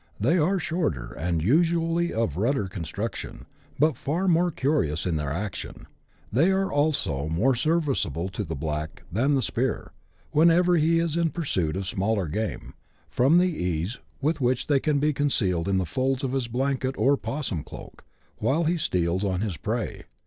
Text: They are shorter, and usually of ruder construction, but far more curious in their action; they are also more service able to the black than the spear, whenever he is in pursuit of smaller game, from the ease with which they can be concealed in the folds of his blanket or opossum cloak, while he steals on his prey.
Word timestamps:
They 0.19 0.39
are 0.39 0.57
shorter, 0.57 1.13
and 1.13 1.43
usually 1.43 2.11
of 2.11 2.35
ruder 2.35 2.67
construction, 2.67 3.45
but 3.77 3.95
far 3.95 4.27
more 4.27 4.49
curious 4.49 5.05
in 5.05 5.15
their 5.15 5.29
action; 5.29 5.85
they 6.33 6.49
are 6.49 6.71
also 6.71 7.29
more 7.29 7.53
service 7.53 8.03
able 8.03 8.27
to 8.29 8.43
the 8.43 8.55
black 8.55 9.03
than 9.11 9.35
the 9.35 9.43
spear, 9.43 9.91
whenever 10.31 10.75
he 10.77 10.97
is 10.97 11.17
in 11.17 11.29
pursuit 11.29 11.75
of 11.75 11.85
smaller 11.85 12.27
game, 12.27 12.73
from 13.11 13.37
the 13.37 13.45
ease 13.55 13.99
with 14.21 14.41
which 14.41 14.65
they 14.65 14.79
can 14.79 14.97
be 14.97 15.13
concealed 15.13 15.67
in 15.69 15.77
the 15.77 15.85
folds 15.85 16.23
of 16.23 16.31
his 16.31 16.47
blanket 16.47 16.95
or 16.97 17.13
opossum 17.13 17.63
cloak, 17.63 18.03
while 18.39 18.63
he 18.63 18.77
steals 18.77 19.23
on 19.23 19.41
his 19.41 19.55
prey. 19.55 20.05